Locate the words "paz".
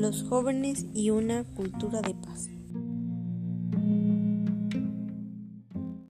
2.14-2.48